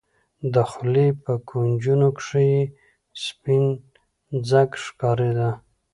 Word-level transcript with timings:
د 0.53 0.55
خولې 0.69 1.07
په 1.23 1.33
کونجونو 1.49 2.07
کښې 2.17 2.43
يې 2.53 2.61
سپين 3.25 3.63
ځګ 4.49 4.69
ښکارېده. 4.83 5.49